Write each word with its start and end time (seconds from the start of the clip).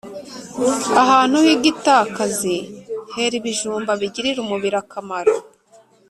ahantu 1.01 1.35
h’igitakazi 1.45 2.55
hera 3.13 3.35
ibijumba 3.41 3.91
bigirira 4.01 4.39
umubiri 4.45 4.77
akamaro 4.83 5.35